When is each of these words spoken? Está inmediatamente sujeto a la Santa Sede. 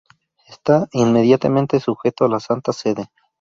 Está 0.47 0.87
inmediatamente 0.93 1.79
sujeto 1.79 2.25
a 2.25 2.29
la 2.29 2.39
Santa 2.39 2.73
Sede. 2.73 3.07